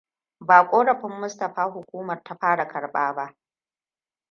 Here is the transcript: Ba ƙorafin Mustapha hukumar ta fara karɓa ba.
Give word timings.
Ba 0.39 0.67
ƙorafin 0.69 1.09
Mustapha 1.19 1.63
hukumar 1.63 2.23
ta 2.23 2.35
fara 2.35 2.65
karɓa 2.67 3.13
ba. 3.13 3.37